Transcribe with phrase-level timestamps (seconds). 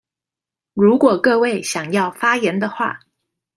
[0.73, 3.01] 如果各位想要發言的話